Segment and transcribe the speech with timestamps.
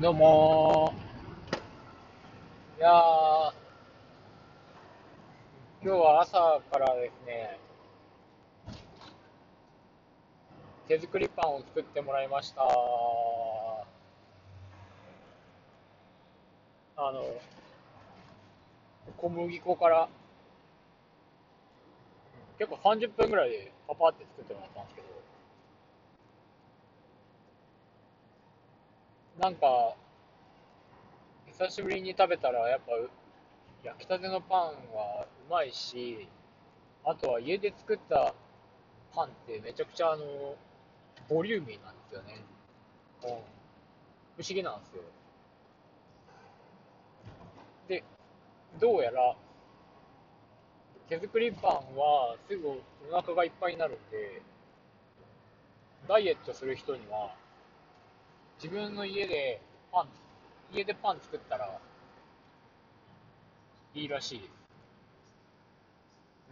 [0.00, 0.94] どうも
[2.78, 3.52] いやー、
[5.82, 7.58] 今日は朝からですね、
[10.86, 12.62] 手作りパンを作ってもらいました。
[12.62, 12.68] あ
[16.96, 17.24] の、
[19.16, 20.08] 小麦粉から、
[22.56, 25.08] 結構30分ぐらいでパパって作ってもらったんですけど、
[29.38, 29.94] なんか、
[31.46, 32.92] 久しぶりに食べたら、やっぱ、
[33.84, 34.60] 焼きたてのパン
[34.92, 36.28] はうまいし、
[37.04, 38.34] あとは家で作った
[39.14, 40.56] パンってめちゃくちゃあの、
[41.28, 42.44] ボリューミーなんですよね。
[43.22, 43.28] うん。
[43.28, 43.44] 不思
[44.48, 45.02] 議なんですよ。
[47.86, 48.02] で、
[48.80, 49.36] どうやら、
[51.08, 52.80] 手作りパンはすぐお
[53.12, 54.42] 腹がいっぱいになるんで、
[56.08, 57.36] ダイエットする人には、
[58.60, 59.60] 自分の家で
[59.92, 60.08] パン、
[60.72, 61.78] 家でパン作ったら
[63.94, 64.50] いいらしいです。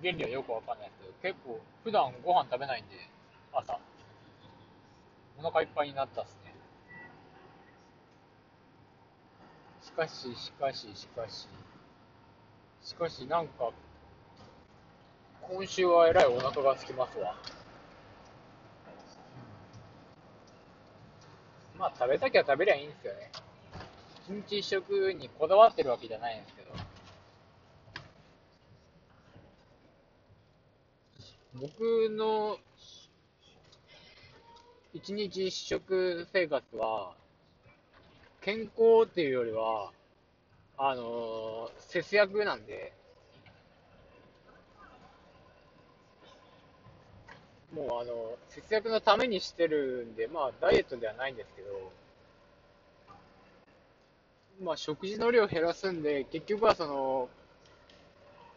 [0.00, 2.94] 原理はよくわかんないですけど、結構普段ご飯食べないんで、
[3.52, 3.80] 朝、
[5.36, 6.54] お腹いっぱいになったっすね。
[9.82, 11.48] しかし、しかし、しかし、
[12.82, 13.72] しかしなんか、
[15.42, 17.34] 今週はえらいお腹が空きますわ。
[21.78, 23.30] まあ食べたきゃ食べりゃいいんですよね。
[24.28, 26.72] 一日一食にこだわってるわけじゃないんですけど、
[31.54, 32.58] 僕の
[34.92, 37.14] 一日一食生活は、
[38.40, 39.92] 健康っていうよりは、
[40.78, 42.92] あのー節約なんで、
[47.76, 51.92] もうあの、節約のためにしてるんで、まあダイエットではないんですけど、
[54.62, 57.28] まあ食事の量を減らすんで、結局はその、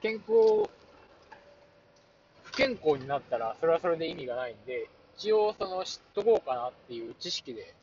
[0.01, 0.69] 健康、
[2.43, 4.87] 不健康になったら、それはそれで意味がないんで、
[5.17, 7.75] 一応その知っとこうかなっていう知識で、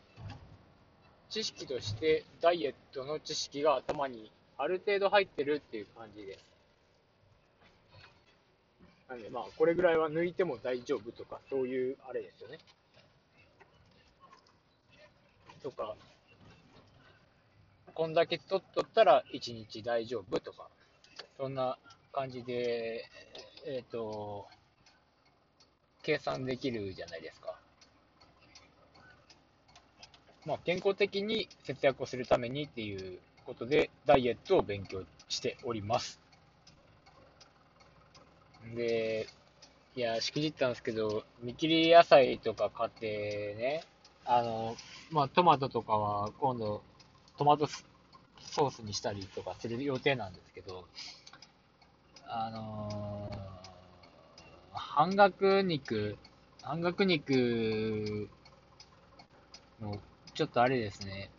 [1.28, 6.55] 知識としてダイエットの知識が頭にある程度入ってるっていう感じです。
[9.08, 12.58] なんでまあ、これぐらいは抜いても大丈夫とか、そういうあれですよね。
[15.62, 15.96] とか、
[17.94, 20.68] こんだけ取っとったら1日大丈夫とか、
[21.36, 21.78] そんな
[22.12, 23.04] 感じで、
[23.64, 24.46] えっ、と、
[26.02, 27.58] 計算できるじゃないですか。
[30.46, 36.25] まあ、健康的に節約をするためにっていうことで、ダイエットを勉強しております。
[38.74, 39.26] で、
[39.94, 43.84] いや、しくじったんですけど、見切り野菜とか買ってね、
[44.24, 44.76] あの、
[45.10, 46.82] まあ、トマトとかは今度、
[47.38, 50.84] トマトソースにしたりとかする予定なんですけど、
[52.26, 53.56] あのー
[54.96, 56.16] 半額肉、
[56.62, 58.28] 半額肉
[59.80, 59.98] の、
[60.34, 61.30] ちょっとあれですね、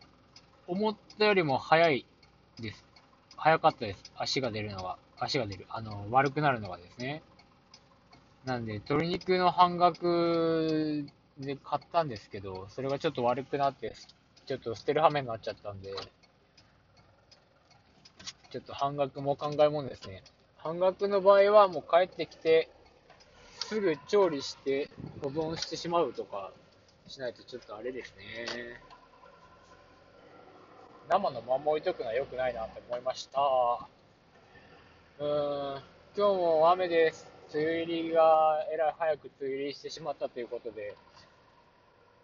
[0.68, 2.06] 思ったよりも早い
[2.60, 2.86] です。
[3.36, 4.12] 早かったです。
[4.16, 5.66] 足が出るのが、足が出る。
[5.70, 7.24] あの、悪くなるのがですね。
[8.46, 11.06] なんで、鶏肉の半額
[11.38, 13.94] で買ったんですけど、それがちょっと悪くなって、
[14.46, 15.94] ちょっと捨てる羽目になっちゃったんで、
[18.50, 20.24] ちょっと半額も考えもんですね。
[20.58, 22.70] 半額の場合はもう帰ってきて、
[23.60, 24.90] すぐ調理して
[25.22, 26.52] 保存してしまうとか
[27.08, 28.80] しないとちょっとあれですね。
[31.10, 33.40] 生のまま置いとくのは良くないなって思いました。
[36.18, 37.28] 今日も雨です。
[37.54, 40.96] 梅雨入りがえらい早く梅雨入りしてしまったということで、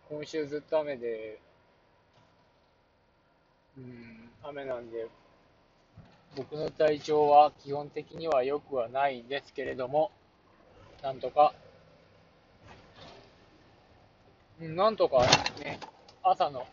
[0.09, 1.39] 今週ずっと雨で、
[3.77, 5.07] うん、雨なんで、
[6.35, 10.09] 僕の体調は基本的には良くはないんですけれども、
[11.03, 11.53] なんとか、
[14.59, 15.19] うんなんとか
[15.63, 15.79] ね、
[16.23, 16.65] 朝の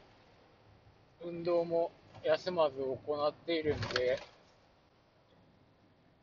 [1.23, 1.91] 運動も
[2.25, 4.19] 休まず行っているんで、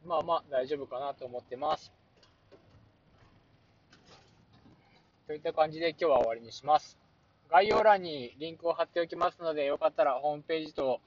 [0.05, 1.91] まあまあ大丈夫かなと思ってます。
[5.27, 6.97] といった感じで今日は終わりにします。
[7.49, 11.01] 概要欄にリンクを貼っておきますので、よかったらホームページと、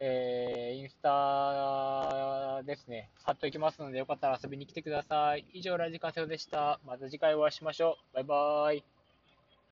[0.00, 5.44] えー、インスタですね、貼っておきますので、よかったら遊びに来てください。
[5.52, 6.80] 以上、ラジカセオでした。
[6.86, 8.14] また次回お会いしましょう。
[8.14, 8.97] バイバーイ。